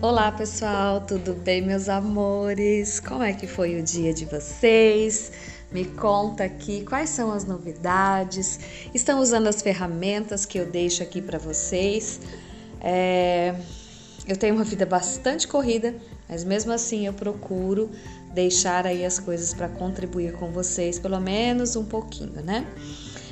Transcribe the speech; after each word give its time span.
Olá 0.00 0.30
pessoal, 0.30 1.00
tudo 1.00 1.34
bem, 1.34 1.60
meus 1.60 1.88
amores? 1.88 3.00
Como 3.00 3.20
é 3.20 3.32
que 3.32 3.48
foi 3.48 3.80
o 3.80 3.82
dia 3.82 4.14
de 4.14 4.26
vocês? 4.26 5.32
Me 5.72 5.86
conta 5.86 6.44
aqui 6.44 6.84
quais 6.84 7.10
são 7.10 7.32
as 7.32 7.44
novidades. 7.44 8.60
Estão 8.94 9.18
usando 9.18 9.48
as 9.48 9.60
ferramentas 9.60 10.46
que 10.46 10.56
eu 10.56 10.66
deixo 10.66 11.02
aqui 11.02 11.20
para 11.20 11.36
vocês. 11.36 12.20
É... 12.80 13.56
Eu 14.24 14.36
tenho 14.36 14.54
uma 14.54 14.62
vida 14.62 14.86
bastante 14.86 15.48
corrida, 15.48 15.96
mas 16.28 16.44
mesmo 16.44 16.70
assim 16.70 17.06
eu 17.06 17.12
procuro 17.12 17.90
deixar 18.32 18.86
aí 18.86 19.04
as 19.04 19.18
coisas 19.18 19.52
para 19.52 19.68
contribuir 19.68 20.32
com 20.34 20.52
vocês, 20.52 21.00
pelo 21.00 21.18
menos 21.18 21.74
um 21.74 21.84
pouquinho, 21.84 22.40
né? 22.44 22.64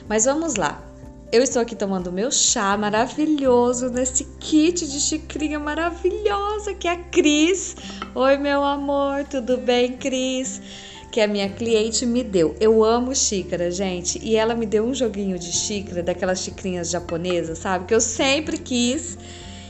Mas 0.09 0.25
vamos 0.25 0.57
lá. 0.57 0.86
Eu 1.37 1.43
estou 1.43 1.61
aqui 1.61 1.77
tomando 1.77 2.11
meu 2.11 2.33
chá 2.33 2.79
maravilhoso 2.79 3.91
nesse 3.91 4.25
kit 4.41 4.87
de 4.87 4.99
xicrinha 4.99 5.61
maravilhosa 5.61 6.73
que 6.73 6.89
é 6.89 6.93
a 6.93 6.97
Cris. 6.97 7.77
Oi, 8.15 8.39
meu 8.39 8.65
amor, 8.65 9.23
tudo 9.25 9.59
bem, 9.59 9.99
Cris? 9.99 10.63
Que 11.13 11.21
a 11.21 11.29
minha 11.29 11.51
cliente 11.51 12.07
me 12.07 12.25
deu. 12.25 12.57
Eu 12.59 12.83
amo 12.83 13.15
xícara, 13.15 13.71
gente, 13.71 14.19
e 14.25 14.35
ela 14.35 14.55
me 14.55 14.65
deu 14.65 14.87
um 14.87 14.95
joguinho 14.95 15.39
de 15.39 15.53
xícara, 15.53 16.03
daquelas 16.03 16.41
xicrinhas 16.41 16.89
japonesas, 16.89 17.59
sabe? 17.59 17.85
Que 17.85 17.95
eu 17.95 18.01
sempre 18.01 18.57
quis. 18.57 19.19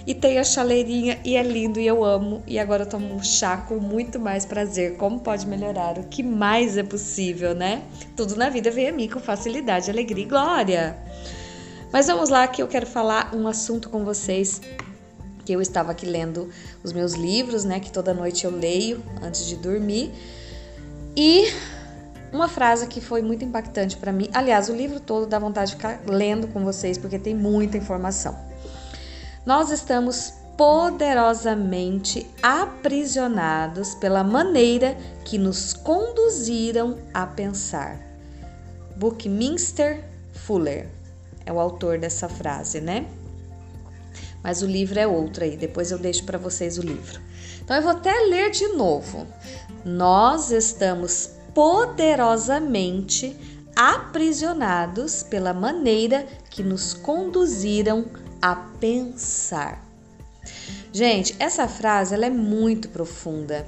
E 0.06 0.14
tem 0.14 0.38
a 0.38 0.44
chaleirinha 0.44 1.18
e 1.24 1.34
é 1.34 1.42
lindo 1.42 1.80
e 1.80 1.86
eu 1.88 2.04
amo. 2.04 2.44
E 2.46 2.60
agora 2.60 2.84
eu 2.84 2.88
tomo 2.88 3.12
um 3.12 3.24
chá 3.24 3.56
com 3.56 3.80
muito 3.80 4.20
mais 4.20 4.46
prazer. 4.46 4.96
Como 4.96 5.18
pode 5.18 5.48
melhorar? 5.48 5.98
O 5.98 6.04
que 6.04 6.22
mais 6.22 6.78
é 6.78 6.84
possível, 6.84 7.56
né? 7.56 7.82
Tudo 8.16 8.36
na 8.36 8.48
vida 8.50 8.70
vem 8.70 8.88
a 8.88 8.92
mim 8.92 9.08
com 9.08 9.18
facilidade, 9.18 9.90
alegria 9.90 10.22
e 10.22 10.28
glória. 10.28 10.96
Mas 11.96 12.08
vamos 12.08 12.28
lá 12.28 12.46
que 12.46 12.62
eu 12.62 12.68
quero 12.68 12.84
falar 12.84 13.34
um 13.34 13.48
assunto 13.48 13.88
com 13.88 14.04
vocês 14.04 14.60
que 15.46 15.50
eu 15.50 15.62
estava 15.62 15.92
aqui 15.92 16.04
lendo 16.04 16.50
os 16.84 16.92
meus 16.92 17.14
livros, 17.14 17.64
né, 17.64 17.80
que 17.80 17.90
toda 17.90 18.12
noite 18.12 18.44
eu 18.44 18.50
leio 18.50 19.02
antes 19.22 19.46
de 19.46 19.56
dormir. 19.56 20.12
E 21.16 21.50
uma 22.30 22.48
frase 22.48 22.86
que 22.86 23.00
foi 23.00 23.22
muito 23.22 23.46
impactante 23.46 23.96
para 23.96 24.12
mim. 24.12 24.28
Aliás, 24.34 24.68
o 24.68 24.74
livro 24.74 25.00
todo 25.00 25.26
dá 25.26 25.38
vontade 25.38 25.70
de 25.70 25.76
ficar 25.78 26.02
lendo 26.06 26.48
com 26.48 26.62
vocês 26.62 26.98
porque 26.98 27.18
tem 27.18 27.34
muita 27.34 27.78
informação. 27.78 28.36
Nós 29.46 29.70
estamos 29.70 30.34
poderosamente 30.54 32.26
aprisionados 32.42 33.94
pela 33.94 34.22
maneira 34.22 34.98
que 35.24 35.38
nos 35.38 35.72
conduziram 35.72 36.98
a 37.14 37.26
pensar. 37.26 37.98
Buckminster 38.98 40.04
Fuller 40.34 40.94
é 41.46 41.52
o 41.52 41.60
autor 41.60 41.98
dessa 41.98 42.28
frase, 42.28 42.80
né? 42.80 43.06
Mas 44.42 44.62
o 44.62 44.66
livro 44.66 44.98
é 44.98 45.06
outro 45.06 45.44
aí, 45.44 45.56
depois 45.56 45.90
eu 45.90 45.98
deixo 45.98 46.24
para 46.24 46.36
vocês 46.36 46.76
o 46.76 46.82
livro. 46.82 47.20
Então 47.64 47.76
eu 47.76 47.82
vou 47.82 47.92
até 47.92 48.12
ler 48.12 48.50
de 48.50 48.68
novo. 48.68 49.26
Nós 49.84 50.50
estamos 50.50 51.30
poderosamente 51.54 53.36
aprisionados 53.74 55.22
pela 55.22 55.52
maneira 55.52 56.26
que 56.50 56.62
nos 56.62 56.92
conduziram 56.92 58.06
a 58.40 58.54
pensar. 58.54 59.84
Gente, 60.92 61.34
essa 61.38 61.66
frase 61.68 62.14
ela 62.14 62.26
é 62.26 62.30
muito 62.30 62.88
profunda. 62.88 63.66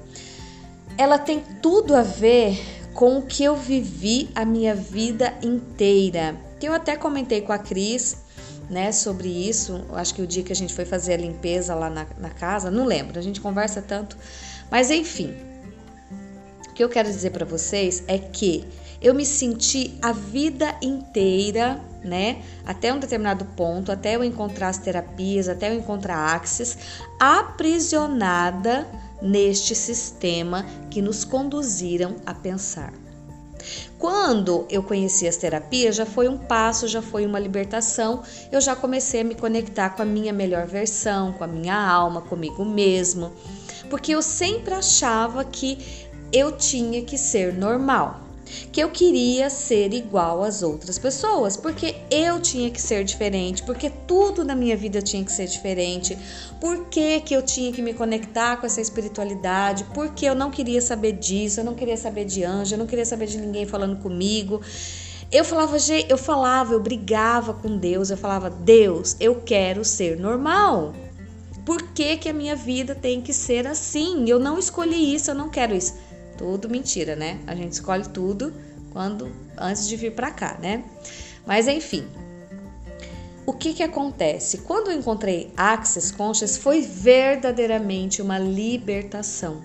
Ela 0.97 1.19
tem 1.19 1.43
tudo 1.63 1.95
a 1.95 2.03
ver 2.03 2.59
com 2.95 3.19
o 3.19 3.23
que 3.23 3.45
eu 3.45 3.55
vivi 3.55 4.31
a 4.35 4.45
minha 4.45 4.75
vida 4.75 5.35
inteira 5.43 6.48
que 6.59 6.67
eu 6.67 6.73
até 6.73 6.97
comentei 6.97 7.41
com 7.41 7.53
a 7.53 7.59
Cris, 7.59 8.19
né, 8.69 8.93
sobre 8.93 9.29
isso. 9.29 9.85
Acho 9.93 10.15
que 10.15 10.23
o 10.23 10.27
dia 10.27 10.43
que 10.43 10.53
a 10.53 10.57
gente 10.57 10.75
foi 10.75 10.85
fazer 10.85 11.15
a 11.15 11.17
limpeza 11.17 11.75
lá 11.75 11.89
na, 11.89 12.07
na 12.19 12.31
casa, 12.31 12.71
não 12.71 12.85
lembro, 12.85 13.19
a 13.19 13.23
gente 13.23 13.41
conversa 13.41 13.81
tanto. 13.81 14.17
Mas 14.71 14.91
enfim, 14.91 15.35
o 16.69 16.73
que 16.75 16.85
eu 16.85 16.89
quero 16.89 17.09
dizer 17.09 17.31
para 17.31 17.45
vocês 17.45 18.03
é 18.07 18.19
que 18.19 18.67
eu 19.01 19.15
me 19.15 19.25
senti 19.25 19.97
a 20.03 20.13
vida 20.13 20.77
inteira, 20.83 21.81
né, 22.03 22.43
até 22.67 22.93
um 22.93 22.99
determinado 22.99 23.45
ponto, 23.45 23.93
até 23.93 24.17
eu 24.17 24.25
encontrar 24.25 24.69
as 24.69 24.79
terapias, 24.79 25.49
até 25.49 25.71
eu 25.71 25.79
encontrar 25.79 26.17
a 26.17 26.35
Axis, 26.35 26.77
aprisionada 27.19 28.87
neste 29.23 29.75
sistema 29.75 30.65
que 30.91 31.01
nos 31.01 31.25
conduziram 31.25 32.17
a 32.27 32.35
pensar. 32.35 32.93
Quando 33.99 34.67
eu 34.71 34.83
conheci 34.83 35.27
as 35.27 35.37
terapias, 35.37 35.97
já 35.97 36.07
foi 36.07 36.29
um 36.29 36.39
passo, 36.39 36.87
já 36.87 37.03
foi 37.03 37.27
uma 37.27 37.39
libertação. 37.39 38.23
Eu 38.53 38.61
já 38.61 38.77
comecei 38.77 39.23
a 39.23 39.25
me 39.25 39.35
conectar 39.35 39.91
com 39.91 40.03
a 40.03 40.05
minha 40.05 40.33
melhor 40.33 40.67
versão, 40.67 41.33
com 41.33 41.45
a 41.45 41.49
minha 41.49 41.77
alma, 41.77 42.21
comigo 42.21 42.65
mesmo, 42.65 43.33
porque 43.91 44.15
eu 44.15 44.23
sempre 44.23 44.75
achava 44.75 45.45
que 45.45 46.07
eu 46.33 46.53
tinha 46.53 47.03
que 47.03 47.17
ser 47.17 47.55
normal 47.55 48.28
que 48.73 48.81
eu 48.81 48.91
queria 48.91 49.51
ser 49.51 49.93
igual 49.93 50.43
às 50.43 50.63
outras 50.63 50.99
pessoas, 50.99 51.57
porque 51.57 51.95
eu 52.11 52.41
tinha 52.41 52.71
que 52.71 52.81
ser 52.81 53.05
diferente, 53.05 53.63
porque 53.63 53.91
tudo 54.07 54.45
na 54.45 54.55
minha 54.55 54.77
vida 54.77 55.01
tinha 55.03 55.25
que 55.25 55.33
ser 55.33 55.47
diferente, 55.47 56.19
porque 56.61 57.21
que 57.21 57.35
eu 57.35 57.43
tinha 57.43 57.73
que 57.73 57.83
me 57.83 57.95
conectar 57.95 58.57
com 58.57 58.67
essa 58.67 58.81
espiritualidade, 58.81 59.85
porque 59.95 60.27
eu 60.27 60.35
não 60.35 60.51
queria 60.51 60.81
saber 60.81 61.13
disso, 61.13 61.61
eu 61.61 61.65
não 61.65 61.75
queria 61.75 61.97
saber 61.97 62.25
de 62.25 62.45
anjo, 62.45 62.75
eu 62.75 62.79
não 62.79 62.87
queria 62.87 63.07
saber 63.07 63.27
de 63.27 63.39
ninguém 63.39 63.67
falando 63.67 63.97
comigo. 64.03 64.61
Eu 65.31 65.45
falava, 65.45 65.77
eu 66.09 66.17
falava, 66.17 66.73
eu 66.73 66.81
brigava 66.81 67.53
com 67.53 67.77
Deus, 67.77 68.09
eu 68.09 68.17
falava, 68.17 68.49
Deus, 68.49 69.15
eu 69.21 69.43
quero 69.43 69.85
ser 69.85 70.19
normal. 70.19 70.95
Por 71.67 71.83
que, 71.93 72.17
que 72.17 72.31
a 72.31 72.33
minha 72.33 72.57
vida 72.57 72.95
tem 72.95 73.21
que 73.21 73.35
ser 73.35 73.67
assim? 73.67 74.27
Eu 74.27 74.39
não 74.39 74.59
escolhi 74.59 75.15
isso, 75.15 75.31
eu 75.31 75.35
não 75.35 75.51
quero 75.51 75.75
isso. 75.75 75.93
Tudo 76.39 76.71
mentira, 76.71 77.15
né? 77.17 77.41
A 77.47 77.55
gente 77.55 77.73
escolhe 77.73 78.09
tudo 78.09 78.55
quando 78.93 79.31
antes 79.59 79.89
de 79.89 79.97
vir 79.97 80.13
para 80.13 80.31
cá, 80.31 80.57
né? 80.61 80.85
Mas 81.45 81.69
enfim, 81.69 82.07
o 83.45 83.53
que 83.53 83.75
que 83.75 83.83
acontece? 83.83 84.59
Quando 84.59 84.91
eu 84.91 84.99
encontrei 84.99 85.53
Access 85.57 86.13
Conscious 86.13 86.57
foi 86.57 86.81
verdadeiramente 86.83 88.23
uma 88.23 88.39
libertação. 88.39 89.63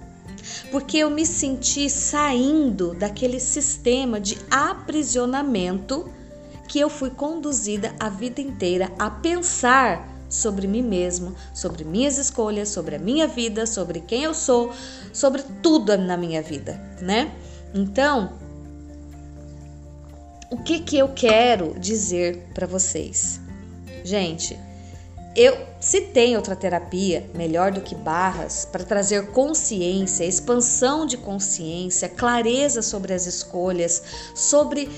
Porque 0.72 0.98
eu 0.98 1.10
me 1.10 1.26
senti 1.26 1.90
saindo 1.90 2.94
daquele 2.94 3.40
sistema 3.40 4.20
de 4.20 4.38
aprisionamento 4.50 6.10
que 6.68 6.80
eu 6.80 6.90
fui 6.90 7.10
conduzida 7.10 7.94
a 8.00 8.10
vida 8.10 8.42
inteira 8.42 8.92
a 8.98 9.10
pensar 9.10 10.13
sobre 10.34 10.68
mim 10.68 10.82
mesmo, 10.82 11.36
sobre 11.54 11.84
minhas 11.84 12.18
escolhas, 12.18 12.70
sobre 12.70 12.96
a 12.96 13.00
minha 13.00 13.28
vida, 13.28 13.68
sobre 13.68 14.02
quem 14.02 14.24
eu 14.24 14.34
sou, 14.34 14.72
sobre 15.14 15.44
tudo 15.62 15.96
na 15.96 16.18
minha 16.18 16.42
vida, 16.42 16.82
né? 17.00 17.32
Então, 17.74 18.34
o 20.50 20.58
que 20.58 20.80
que 20.80 20.98
eu 20.98 21.10
quero 21.10 21.80
dizer 21.80 22.50
para 22.54 22.66
vocês? 22.66 23.40
Gente, 24.04 24.60
eu 25.36 25.58
se 25.80 26.02
tem 26.02 26.36
outra 26.36 26.56
terapia 26.56 27.30
melhor 27.34 27.72
do 27.72 27.82
que 27.82 27.94
barras 27.94 28.66
para 28.66 28.84
trazer 28.84 29.28
consciência, 29.32 30.24
expansão 30.24 31.06
de 31.06 31.18
consciência, 31.18 32.10
clareza 32.10 32.82
sobre 32.82 33.14
as 33.14 33.26
escolhas, 33.26 34.02
sobre 34.34 34.90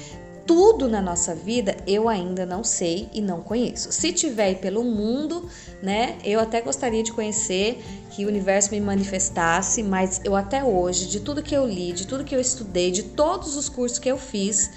tudo 0.45 0.87
na 0.87 1.01
nossa 1.01 1.33
vida 1.33 1.75
eu 1.87 2.07
ainda 2.07 2.45
não 2.45 2.63
sei 2.63 3.09
e 3.13 3.21
não 3.21 3.41
conheço. 3.41 3.91
Se 3.91 4.13
tiver 4.13 4.55
pelo 4.55 4.83
mundo, 4.83 5.49
né, 5.81 6.17
eu 6.23 6.39
até 6.39 6.61
gostaria 6.61 7.01
de 7.01 7.11
conhecer, 7.11 7.83
que 8.11 8.25
o 8.25 8.27
universo 8.27 8.71
me 8.71 8.79
manifestasse, 8.79 9.83
mas 9.83 10.21
eu 10.23 10.35
até 10.35 10.63
hoje, 10.63 11.07
de 11.07 11.19
tudo 11.19 11.43
que 11.43 11.55
eu 11.55 11.67
li, 11.67 11.91
de 11.91 12.07
tudo 12.07 12.23
que 12.23 12.35
eu 12.35 12.39
estudei, 12.39 12.91
de 12.91 13.03
todos 13.03 13.57
os 13.57 13.67
cursos 13.67 13.99
que 13.99 14.09
eu 14.09 14.17
fiz, 14.17 14.71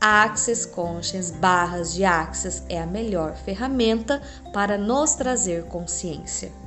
a 0.00 0.22
Access 0.22 0.66
Conscience 0.66 1.30
barras 1.30 1.92
de 1.92 2.04
Access 2.04 2.62
é 2.70 2.80
a 2.80 2.86
melhor 2.86 3.36
ferramenta 3.36 4.22
para 4.52 4.78
nos 4.78 5.14
trazer 5.14 5.64
consciência. 5.64 6.59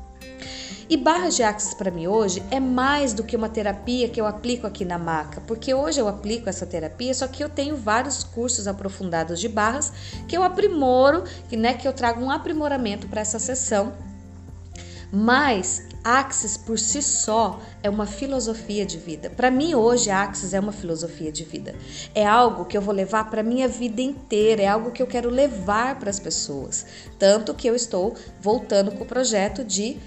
E 0.93 0.97
barras 0.97 1.35
de 1.35 1.41
axis 1.41 1.73
para 1.73 1.89
mim 1.89 2.05
hoje 2.05 2.43
é 2.51 2.59
mais 2.59 3.13
do 3.13 3.23
que 3.23 3.35
uma 3.35 3.49
terapia 3.49 4.07
que 4.07 4.21
eu 4.21 4.27
aplico 4.27 4.67
aqui 4.67 4.85
na 4.85 4.99
maca, 4.99 5.41
porque 5.41 5.73
hoje 5.73 5.99
eu 5.99 6.07
aplico 6.07 6.47
essa 6.47 6.67
terapia, 6.67 7.15
só 7.15 7.27
que 7.27 7.43
eu 7.43 7.49
tenho 7.49 7.75
vários 7.75 8.23
cursos 8.23 8.67
aprofundados 8.67 9.39
de 9.39 9.49
barras 9.49 9.91
que 10.27 10.37
eu 10.37 10.43
aprimoro, 10.43 11.23
que 11.49 11.57
né, 11.57 11.73
que 11.73 11.87
eu 11.87 11.93
trago 11.93 12.23
um 12.23 12.29
aprimoramento 12.29 13.07
para 13.07 13.21
essa 13.21 13.39
sessão. 13.39 13.91
Mas 15.11 15.81
Axis 16.03 16.57
por 16.57 16.77
si 16.77 17.01
só 17.01 17.59
é 17.81 17.89
uma 17.89 18.05
filosofia 18.05 18.85
de 18.85 18.99
vida. 18.99 19.31
Para 19.31 19.49
mim 19.49 19.73
hoje 19.73 20.11
Axis 20.11 20.53
é 20.53 20.59
uma 20.59 20.71
filosofia 20.71 21.31
de 21.31 21.43
vida. 21.43 21.73
É 22.13 22.23
algo 22.23 22.65
que 22.65 22.77
eu 22.77 22.81
vou 22.83 22.93
levar 22.93 23.31
para 23.31 23.41
minha 23.41 23.67
vida 23.67 24.01
inteira, 24.01 24.61
é 24.61 24.67
algo 24.67 24.91
que 24.91 25.01
eu 25.01 25.07
quero 25.07 25.31
levar 25.31 25.97
para 25.97 26.11
as 26.11 26.19
pessoas. 26.19 26.85
Tanto 27.17 27.55
que 27.55 27.67
eu 27.67 27.73
estou 27.73 28.13
voltando 28.39 28.91
com 28.91 29.03
o 29.03 29.07
projeto 29.07 29.63
de 29.63 29.97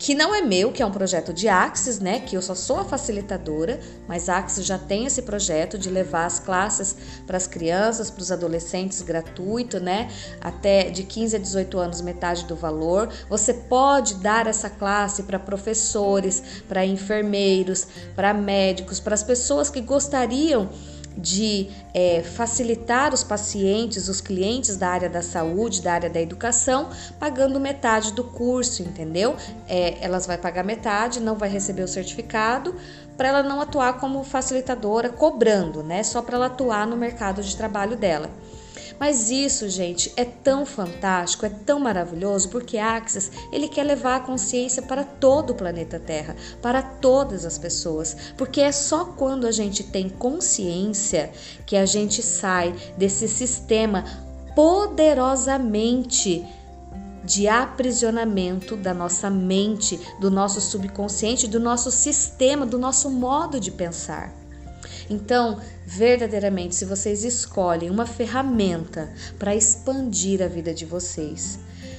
que 0.00 0.14
não 0.14 0.34
é 0.34 0.40
meu, 0.40 0.72
que 0.72 0.82
é 0.82 0.86
um 0.86 0.90
projeto 0.90 1.30
de 1.30 1.46
Axis, 1.46 2.00
né? 2.00 2.20
Que 2.20 2.34
eu 2.34 2.40
só 2.40 2.54
sou 2.54 2.80
a 2.80 2.84
facilitadora, 2.86 3.78
mas 4.08 4.30
a 4.30 4.38
Axis 4.38 4.64
já 4.64 4.78
tem 4.78 5.04
esse 5.04 5.20
projeto 5.20 5.76
de 5.76 5.90
levar 5.90 6.24
as 6.24 6.40
classes 6.40 6.96
para 7.26 7.36
as 7.36 7.46
crianças, 7.46 8.10
para 8.10 8.22
os 8.22 8.32
adolescentes 8.32 9.02
gratuito, 9.02 9.78
né? 9.78 10.10
Até 10.40 10.88
de 10.88 11.02
15 11.02 11.36
a 11.36 11.38
18 11.38 11.78
anos, 11.78 12.00
metade 12.00 12.46
do 12.46 12.56
valor. 12.56 13.12
Você 13.28 13.52
pode 13.52 14.14
dar 14.14 14.46
essa 14.46 14.70
classe 14.70 15.24
para 15.24 15.38
professores, 15.38 16.42
para 16.66 16.82
enfermeiros, 16.86 17.86
para 18.16 18.32
médicos, 18.32 19.00
para 19.00 19.12
as 19.12 19.22
pessoas 19.22 19.68
que 19.68 19.82
gostariam 19.82 20.70
de 21.16 21.68
é, 21.92 22.22
facilitar 22.22 23.12
os 23.12 23.22
pacientes, 23.22 24.08
os 24.08 24.20
clientes 24.20 24.76
da 24.76 24.88
área 24.88 25.08
da 25.08 25.22
saúde, 25.22 25.82
da 25.82 25.92
área 25.92 26.10
da 26.10 26.20
educação, 26.20 26.88
pagando 27.18 27.58
metade 27.60 28.12
do 28.12 28.24
curso, 28.24 28.82
entendeu? 28.82 29.36
É, 29.68 29.98
elas 30.00 30.26
vai 30.26 30.38
pagar 30.38 30.64
metade, 30.64 31.20
não 31.20 31.36
vai 31.36 31.48
receber 31.48 31.82
o 31.82 31.88
certificado, 31.88 32.74
para 33.16 33.28
ela 33.28 33.42
não 33.42 33.60
atuar 33.60 33.98
como 34.00 34.24
facilitadora 34.24 35.10
cobrando, 35.10 35.82
né? 35.82 36.02
Só 36.02 36.22
para 36.22 36.36
ela 36.36 36.46
atuar 36.46 36.86
no 36.86 36.96
mercado 36.96 37.42
de 37.42 37.54
trabalho 37.56 37.96
dela. 37.96 38.30
Mas 39.00 39.30
isso, 39.30 39.66
gente, 39.70 40.12
é 40.14 40.26
tão 40.26 40.66
fantástico, 40.66 41.46
é 41.46 41.48
tão 41.48 41.80
maravilhoso, 41.80 42.50
porque 42.50 42.76
Axis, 42.76 43.32
ele 43.50 43.66
quer 43.66 43.82
levar 43.82 44.16
a 44.16 44.20
consciência 44.20 44.82
para 44.82 45.02
todo 45.02 45.50
o 45.50 45.54
planeta 45.54 45.98
Terra, 45.98 46.36
para 46.60 46.82
todas 46.82 47.46
as 47.46 47.56
pessoas, 47.56 48.14
porque 48.36 48.60
é 48.60 48.70
só 48.70 49.06
quando 49.06 49.46
a 49.46 49.52
gente 49.52 49.84
tem 49.84 50.10
consciência 50.10 51.32
que 51.64 51.76
a 51.76 51.86
gente 51.86 52.22
sai 52.22 52.74
desse 52.98 53.26
sistema 53.26 54.04
poderosamente 54.54 56.46
de 57.24 57.48
aprisionamento 57.48 58.76
da 58.76 58.92
nossa 58.92 59.30
mente, 59.30 59.98
do 60.20 60.30
nosso 60.30 60.60
subconsciente, 60.60 61.48
do 61.48 61.58
nosso 61.58 61.90
sistema, 61.90 62.66
do 62.66 62.78
nosso 62.78 63.08
modo 63.08 63.58
de 63.58 63.70
pensar. 63.70 64.39
Então, 65.10 65.60
verdadeiramente, 65.84 66.76
se 66.76 66.84
vocês 66.84 67.24
escolhem 67.24 67.90
uma 67.90 68.06
ferramenta 68.06 69.12
para 69.40 69.56
expandir 69.56 70.40
a 70.40 70.46
vida 70.46 70.72
de 70.72 70.86
vocês, 70.86 71.58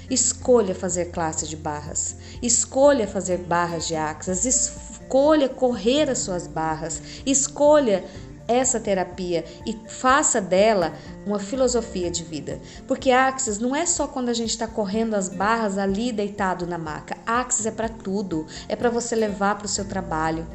escolha 0.09 0.73
fazer 0.73 1.11
classe 1.11 1.45
de 1.45 1.57
barras, 1.57 2.15
escolha 2.41 3.05
fazer 3.05 3.39
barras 3.39 3.85
de 3.85 3.97
axas, 3.97 4.45
escolha 4.45 5.49
correr 5.49 6.09
as 6.09 6.19
suas 6.19 6.47
barras, 6.47 7.01
escolha 7.25 8.05
essa 8.47 8.79
terapia 8.79 9.43
e 9.65 9.77
faça 9.87 10.39
dela 10.39 10.93
uma 11.25 11.39
filosofia 11.39 12.09
de 12.09 12.23
vida. 12.23 12.59
Porque 12.87 13.11
Axis 13.11 13.59
não 13.59 13.75
é 13.75 13.85
só 13.85 14.07
quando 14.07 14.29
a 14.29 14.33
gente 14.33 14.49
está 14.49 14.67
correndo 14.67 15.15
as 15.15 15.29
barras 15.29 15.77
ali 15.77 16.11
deitado 16.11 16.65
na 16.65 16.77
maca. 16.77 17.17
Axis 17.25 17.65
é 17.65 17.71
para 17.71 17.87
tudo. 17.87 18.45
É 18.67 18.75
para 18.75 18.89
você 18.89 19.15
levar 19.15 19.57
para 19.57 19.65
o 19.65 19.69
seu 19.69 19.85
trabalho 19.85 20.45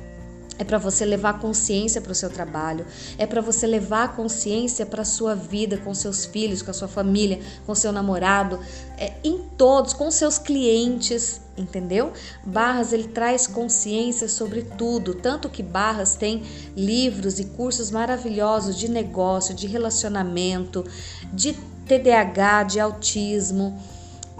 é 0.58 0.64
para 0.64 0.78
você 0.78 1.04
levar 1.04 1.38
consciência 1.38 2.00
para 2.00 2.12
o 2.12 2.14
seu 2.14 2.30
trabalho, 2.30 2.86
é 3.18 3.26
para 3.26 3.40
você 3.40 3.66
levar 3.66 4.14
consciência 4.16 4.86
para 4.86 5.02
a 5.02 5.04
sua 5.04 5.34
vida, 5.34 5.76
com 5.78 5.94
seus 5.94 6.24
filhos, 6.24 6.62
com 6.62 6.70
a 6.70 6.74
sua 6.74 6.88
família, 6.88 7.40
com 7.66 7.74
seu 7.74 7.92
namorado, 7.92 8.58
é, 8.98 9.12
em 9.22 9.38
todos, 9.56 9.92
com 9.92 10.10
seus 10.10 10.38
clientes, 10.38 11.40
entendeu? 11.56 12.12
Barras 12.44 12.92
ele 12.92 13.08
traz 13.08 13.46
consciência 13.46 14.28
sobre 14.28 14.62
tudo, 14.62 15.14
tanto 15.14 15.48
que 15.48 15.62
Barras 15.62 16.14
tem 16.14 16.42
livros 16.76 17.38
e 17.38 17.44
cursos 17.44 17.90
maravilhosos 17.90 18.76
de 18.76 18.90
negócio, 18.90 19.54
de 19.54 19.66
relacionamento, 19.66 20.84
de 21.32 21.54
TDAH, 21.86 22.64
de 22.64 22.80
autismo 22.80 23.78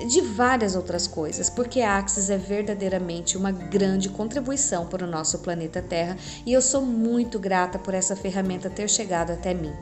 de 0.04 0.20
várias 0.20 0.76
outras 0.76 1.06
coisas, 1.06 1.48
porque 1.48 1.80
a 1.80 1.96
Axis 1.96 2.28
é 2.28 2.36
verdadeiramente 2.36 3.36
uma 3.36 3.50
grande 3.50 4.08
contribuição 4.08 4.86
para 4.86 5.04
o 5.04 5.10
nosso 5.10 5.38
planeta 5.38 5.80
Terra 5.80 6.16
e 6.44 6.52
eu 6.52 6.60
sou 6.60 6.82
muito 6.82 7.38
grata 7.38 7.78
por 7.78 7.94
essa 7.94 8.14
ferramenta 8.14 8.68
ter 8.68 8.90
chegado 8.90 9.30
até 9.32 9.54
mim. 9.54 9.72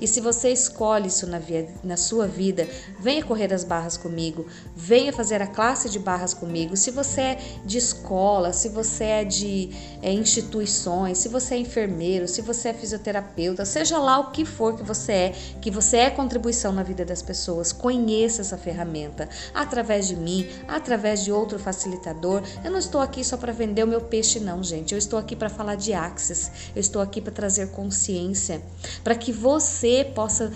E 0.00 0.06
se 0.06 0.20
você 0.20 0.50
escolhe 0.50 1.08
isso 1.08 1.26
na, 1.26 1.38
via, 1.38 1.68
na 1.82 1.96
sua 1.96 2.26
vida, 2.26 2.68
venha 2.98 3.24
correr 3.24 3.52
as 3.52 3.64
barras 3.64 3.96
comigo, 3.96 4.46
venha 4.74 5.12
fazer 5.12 5.40
a 5.42 5.46
classe 5.46 5.88
de 5.88 5.98
barras 5.98 6.34
comigo. 6.34 6.76
Se 6.76 6.90
você 6.90 7.20
é 7.20 7.38
de 7.64 7.78
escola, 7.78 8.52
se 8.52 8.68
você 8.68 9.04
é 9.04 9.24
de 9.24 9.70
é, 10.02 10.12
instituições, 10.12 11.18
se 11.18 11.28
você 11.28 11.54
é 11.54 11.58
enfermeiro, 11.58 12.28
se 12.28 12.42
você 12.42 12.68
é 12.68 12.74
fisioterapeuta, 12.74 13.64
seja 13.64 13.98
lá 13.98 14.18
o 14.18 14.30
que 14.30 14.44
for 14.44 14.76
que 14.76 14.82
você 14.82 15.12
é, 15.12 15.34
que 15.60 15.70
você 15.70 15.98
é 15.98 16.10
contribuição 16.10 16.72
na 16.72 16.82
vida 16.82 17.04
das 17.04 17.22
pessoas, 17.22 17.72
conheça 17.72 18.42
essa 18.42 18.58
ferramenta 18.58 19.28
através 19.54 20.08
de 20.08 20.16
mim, 20.16 20.46
através 20.66 21.22
de 21.22 21.30
outro 21.30 21.58
facilitador. 21.58 22.42
Eu 22.64 22.70
não 22.70 22.78
estou 22.78 23.00
aqui 23.00 23.24
só 23.24 23.36
para 23.36 23.52
vender 23.52 23.84
o 23.84 23.86
meu 23.86 24.00
peixe, 24.00 24.40
não, 24.40 24.62
gente. 24.62 24.92
Eu 24.92 24.98
estou 24.98 25.18
aqui 25.18 25.36
para 25.36 25.48
falar 25.48 25.76
de 25.76 25.92
Axis, 25.92 26.50
eu 26.74 26.80
estou 26.80 27.00
aqui 27.00 27.20
para 27.20 27.32
trazer 27.32 27.68
consciência, 27.68 28.60
para 29.02 29.14
que 29.14 29.32
você 29.32 30.10
possa 30.14 30.52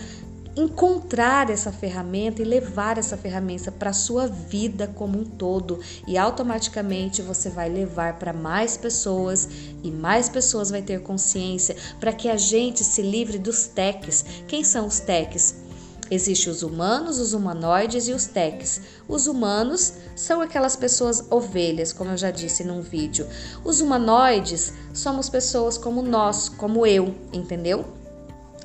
encontrar 0.60 1.50
essa 1.50 1.70
ferramenta 1.70 2.42
e 2.42 2.44
levar 2.44 2.98
essa 2.98 3.16
ferramenta 3.16 3.70
para 3.70 3.90
a 3.90 3.92
sua 3.92 4.26
vida 4.26 4.88
como 4.88 5.20
um 5.20 5.24
todo 5.24 5.78
e 6.06 6.18
automaticamente 6.18 7.22
você 7.22 7.48
vai 7.48 7.68
levar 7.68 8.18
para 8.18 8.32
mais 8.32 8.76
pessoas 8.76 9.48
e 9.82 9.90
mais 9.90 10.28
pessoas 10.28 10.70
vai 10.70 10.82
ter 10.82 11.00
consciência 11.00 11.76
para 12.00 12.12
que 12.12 12.28
a 12.28 12.36
gente 12.36 12.82
se 12.82 13.02
livre 13.02 13.38
dos 13.38 13.66
techs. 13.66 14.24
Quem 14.48 14.64
são 14.64 14.86
os 14.86 14.98
techs? 14.98 15.67
Existem 16.10 16.50
os 16.50 16.62
humanos, 16.62 17.18
os 17.18 17.34
humanoides 17.34 18.08
e 18.08 18.12
os 18.12 18.26
techs. 18.26 18.80
Os 19.06 19.26
humanos 19.26 19.94
são 20.16 20.40
aquelas 20.40 20.74
pessoas 20.74 21.24
ovelhas, 21.30 21.92
como 21.92 22.10
eu 22.10 22.16
já 22.16 22.30
disse 22.30 22.64
num 22.64 22.80
vídeo. 22.80 23.26
Os 23.64 23.80
humanoides 23.80 24.72
somos 24.94 25.28
pessoas 25.28 25.76
como 25.76 26.02
nós, 26.02 26.48
como 26.48 26.86
eu, 26.86 27.14
entendeu? 27.32 27.84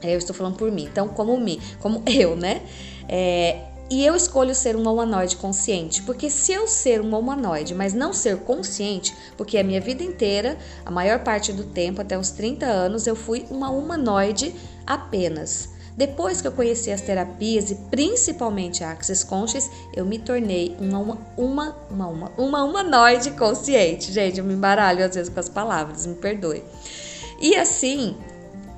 Eu 0.02 0.18
estou 0.18 0.36
falando 0.36 0.56
por 0.56 0.72
mim. 0.72 0.88
Então, 0.92 1.08
como 1.10 1.38
mim, 1.40 1.60
como 1.80 2.02
eu, 2.08 2.36
né? 2.36 2.62
É, 3.10 3.74
e 3.90 4.06
eu 4.06 4.16
escolho 4.16 4.56
ser 4.56 4.76
um 4.76 4.90
humanoide 4.90 5.36
consciente, 5.36 6.02
porque 6.02 6.30
se 6.30 6.54
eu 6.54 6.68
ser 6.68 7.02
um 7.02 7.16
humanoide, 7.18 7.76
mas 7.76 7.94
não 7.94 8.14
ser 8.14 8.38
consciente, 8.38 9.14
porque 9.38 9.58
a 9.58 9.64
minha 9.64 9.80
vida 9.80 10.04
inteira, 10.04 10.58
a 10.86 10.90
maior 10.90 11.20
parte 11.20 11.52
do 11.52 11.66
tempo, 11.66 12.02
até 12.02 12.18
os 12.18 12.32
30 12.32 12.66
anos, 12.66 13.06
eu 13.06 13.16
fui 13.16 13.46
uma 13.52 13.70
humanoide 13.70 14.56
apenas. 14.88 15.70
Depois 15.96 16.42
que 16.42 16.48
eu 16.48 16.52
conheci 16.52 16.92
as 16.92 17.02
terapias 17.02 17.70
e 17.70 17.76
principalmente 17.76 18.84
a 18.84 18.92
Axis 18.92 19.24
Conscious, 19.24 19.70
eu 19.96 20.06
me 20.06 20.18
tornei 20.18 20.76
uma, 20.80 21.00
uma, 21.38 21.76
uma, 21.90 22.08
uma, 22.08 22.32
uma 22.38 22.64
humanoide 22.64 23.32
consciente. 23.32 24.12
Gente, 24.12 24.40
eu 24.40 24.46
me 24.46 24.54
embaralho 24.54 25.06
às 25.06 25.16
vezes 25.16 25.32
com 25.32 25.40
as 25.40 25.50
palavras, 25.50 26.08
me 26.08 26.16
perdoe. 26.16 26.64
E 27.40 27.56
assim, 27.56 28.16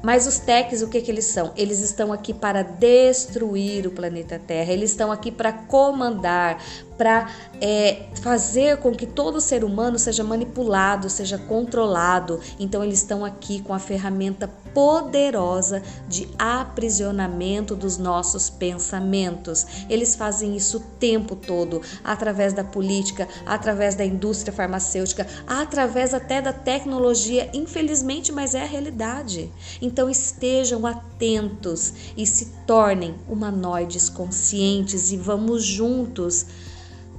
mas 0.05 0.27
os 0.27 0.37
techs, 0.37 0.83
o 0.83 0.87
que, 0.87 1.01
que 1.01 1.09
eles 1.09 1.25
são? 1.25 1.51
Eles 1.57 1.79
estão 1.79 2.13
aqui 2.13 2.31
para 2.31 2.61
destruir 2.61 3.87
o 3.87 3.91
planeta 3.91 4.37
Terra, 4.37 4.71
eles 4.71 4.91
estão 4.91 5.11
aqui 5.11 5.31
para 5.31 5.51
comandar, 5.51 6.63
para 6.97 7.29
é, 7.61 8.07
fazer 8.21 8.77
com 8.77 8.91
que 8.91 9.05
todo 9.05 9.41
ser 9.41 9.63
humano 9.63 9.99
seja 9.99 10.23
manipulado, 10.23 11.09
seja 11.09 11.37
controlado. 11.37 12.39
Então, 12.59 12.83
eles 12.83 12.99
estão 12.99 13.23
aqui 13.23 13.61
com 13.61 13.73
a 13.73 13.79
ferramenta 13.79 14.47
poderosa 14.73 15.81
de 16.07 16.27
aprisionamento 16.37 17.75
dos 17.75 17.97
nossos 17.97 18.49
pensamentos. 18.49 19.65
Eles 19.89 20.15
fazem 20.15 20.55
isso 20.55 20.77
o 20.77 20.79
tempo 20.99 21.35
todo, 21.35 21.81
através 22.03 22.51
da 22.51 22.63
política, 22.63 23.27
através 23.45 23.95
da 23.95 24.05
indústria 24.05 24.51
farmacêutica, 24.51 25.25
através 25.47 26.13
até 26.13 26.41
da 26.41 26.51
tecnologia, 26.51 27.49
infelizmente, 27.53 28.31
mas 28.33 28.53
é 28.53 28.63
a 28.63 28.67
realidade. 28.67 29.49
Então, 29.81 30.09
estejam 30.09 30.85
atentos 30.85 31.93
e 32.17 32.25
se 32.25 32.47
tornem 32.67 33.15
humanoides 33.29 34.09
conscientes 34.09 35.11
e 35.11 35.17
vamos 35.17 35.63
juntos 35.63 36.45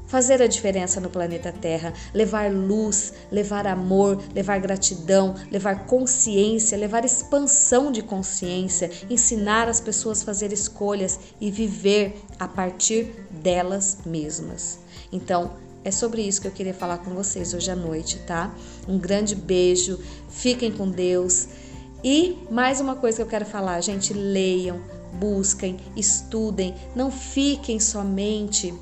fazer 0.07 0.41
a 0.41 0.47
diferença 0.47 1.01
no 1.01 1.11
planeta 1.11 1.53
Terra, 1.53 1.93
levar 2.15 2.53
luz, 2.53 3.13
levar 3.31 3.67
amor, 3.67 4.23
levar 4.35 4.61
gratidão, 4.61 5.35
levar 5.51 5.87
consciência, 5.87 6.79
levar 6.79 7.05
expansão 7.05 7.91
de 7.91 8.03
consciência, 8.03 8.91
ensinar 9.11 9.69
as 9.69 9.81
pessoas 9.81 10.23
a 10.23 10.25
fazer 10.25 10.53
escolhas 10.53 11.19
e 11.41 11.51
viver 11.51 12.23
a 12.39 12.47
partir 12.47 13.13
delas 13.31 13.99
mesmas. 14.07 14.79
Então, 15.13 15.53
é 15.85 15.91
sobre 15.91 16.23
isso 16.23 16.41
que 16.41 16.49
eu 16.49 16.53
queria 16.53 16.75
falar 16.75 16.99
com 16.99 17.15
vocês 17.15 17.55
hoje 17.55 17.71
à 17.71 17.77
noite, 17.77 18.19
tá? 18.27 18.53
Um 18.89 18.99
grande 18.99 19.37
beijo, 19.37 20.01
fiquem 20.29 20.73
com 20.73 20.91
Deus. 20.91 21.47
E 22.03 22.39
mais 22.51 22.81
uma 22.81 22.97
coisa 22.97 23.19
que 23.19 23.23
eu 23.23 23.29
quero 23.29 23.47
falar, 23.47 23.81
gente, 23.81 24.13
leiam, 24.13 24.81
busquem, 25.13 25.77
estudem, 25.97 26.75
não 26.95 27.11
fiquem 27.11 27.79
somente 27.79 28.75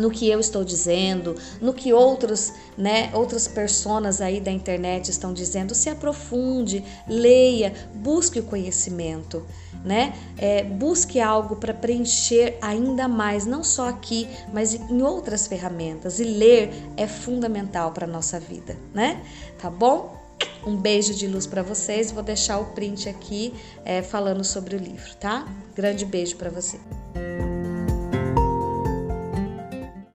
no 0.00 0.10
que 0.10 0.28
eu 0.28 0.40
estou 0.40 0.64
dizendo, 0.64 1.36
no 1.60 1.72
que 1.72 1.92
outros, 1.92 2.52
né, 2.76 3.10
outras 3.12 3.46
pessoas 3.46 4.20
aí 4.20 4.40
da 4.40 4.50
internet 4.50 5.10
estão 5.10 5.32
dizendo, 5.32 5.74
se 5.74 5.88
aprofunde, 5.88 6.82
leia, 7.06 7.72
busque 7.94 8.40
o 8.40 8.42
conhecimento, 8.42 9.44
né? 9.84 10.14
É, 10.38 10.62
busque 10.62 11.20
algo 11.20 11.56
para 11.56 11.74
preencher 11.74 12.56
ainda 12.60 13.06
mais, 13.08 13.46
não 13.46 13.62
só 13.62 13.88
aqui, 13.88 14.28
mas 14.52 14.74
em 14.74 15.02
outras 15.02 15.46
ferramentas. 15.46 16.18
E 16.18 16.24
ler 16.24 16.72
é 16.96 17.06
fundamental 17.06 17.92
para 17.92 18.06
nossa 18.06 18.38
vida, 18.40 18.76
né? 18.94 19.22
Tá 19.60 19.70
bom? 19.70 20.18
Um 20.66 20.76
beijo 20.76 21.14
de 21.14 21.26
luz 21.26 21.46
para 21.46 21.62
vocês. 21.62 22.10
Vou 22.10 22.22
deixar 22.22 22.58
o 22.58 22.66
print 22.66 23.08
aqui 23.08 23.54
é, 23.84 24.02
falando 24.02 24.44
sobre 24.44 24.76
o 24.76 24.78
livro, 24.78 25.14
tá? 25.16 25.46
Grande 25.74 26.04
beijo 26.04 26.36
para 26.36 26.50
você. 26.50 26.78